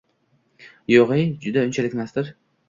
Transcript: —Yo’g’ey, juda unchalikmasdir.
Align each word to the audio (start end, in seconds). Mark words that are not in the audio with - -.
—Yo’g’ey, 0.93 1.27
juda 1.45 1.67
unchalikmasdir. 1.67 2.35